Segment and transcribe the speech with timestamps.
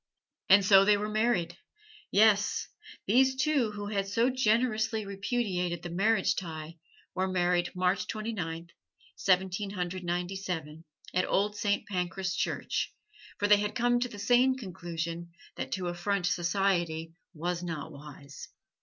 [0.49, 1.59] And so they were married;
[2.09, 2.67] yes,
[3.05, 6.79] these two who had so generously repudiated the marriage tie
[7.13, 8.71] were married March Twenty ninth,
[9.15, 12.91] Seventeen Hundred Ninety seven, at Old Saint Pancras Church,
[13.37, 18.47] for they had come to the sane conclusion that to affront society was not wise.